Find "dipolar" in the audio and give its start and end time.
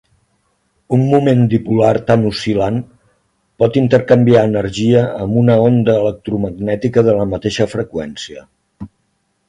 1.51-1.91